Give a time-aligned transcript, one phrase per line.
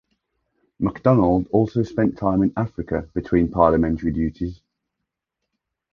[0.79, 4.59] MacDonald also spent time in Africa between parliamentary duties.